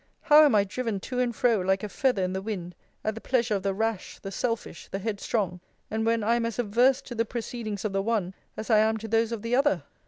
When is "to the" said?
7.03-7.23